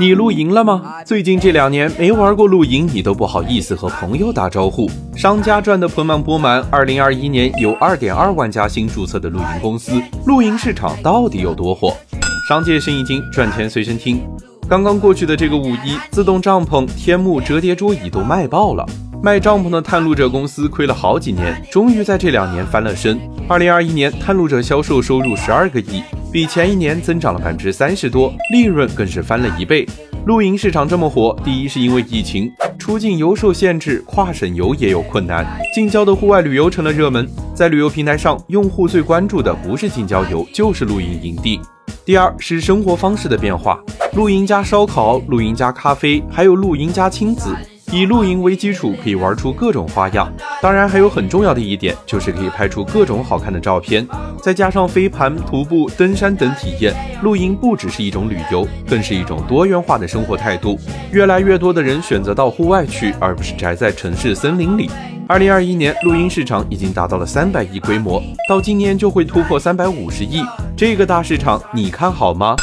[0.00, 0.82] 你露营了吗？
[1.06, 4.90] 最近这两年没玩过露营，你都不好意思和朋友打招呼。
[5.14, 11.96] 商家赚得盆满钵满，二零二一年有二点二万家新注册的露营公司，露营市场到底有多火？
[12.48, 14.20] 商界生意经，赚钱随身听。
[14.68, 18.84] 刚刚过去的这个五一，自动帐篷、天幕、折叠桌椅都卖爆了。
[19.22, 23.18] 卖帐篷的探路者公司亏了好几年，终于在这两年翻了身。
[23.46, 26.02] 二零二一年，探路者销售收入十二个亿，
[26.32, 29.86] 比前一年增长了百分之三十多，利润更是翻了一倍。
[30.24, 37.28] 露营市场这么火，第一是因为疫情，出境游受限制，跨省游也有困难，近郊的户外旅游成了热门。
[37.54, 41.60] 在旅游平台上，用户最关注的不是近郊游，就是露营营地。
[42.06, 43.78] 第二是生活方式的变化，
[44.14, 47.54] 露营加烧烤，露营加咖啡，还有露营加亲子。
[47.94, 50.28] 以露营为基础，可以玩出各种花样。
[50.60, 54.04] 当然，还有很重要的一点，就是可以拍出各种好看的照片。
[54.42, 60.76] 再加上飞盘、徒步、登山等体验，露营不只是一种旅游，更是一种多元化的生活态度。
[61.12, 64.90] 越来越多的人选择到户外去，而不是宅在城市森林里。
[65.28, 70.42] 二零二一年，露营市场已经达到了三百亿规模，到今年就会突破三百五十亿。
[70.76, 72.56] 这个大市场，你看好吗？